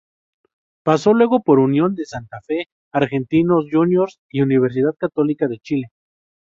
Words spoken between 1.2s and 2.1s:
por Unión de